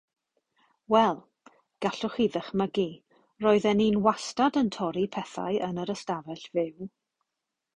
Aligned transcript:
Wel, 0.93 1.19
gallwch 1.85 2.13
chi 2.15 2.25
ddychmygu, 2.35 2.85
roedden 3.45 3.79
ni'n 3.83 3.99
wastad 4.07 4.57
yn 4.63 4.73
torri 4.79 5.07
pethau 5.17 5.63
yn 5.69 5.83
yr 5.85 5.93
ystafell 5.97 6.43
fyw. 6.57 6.91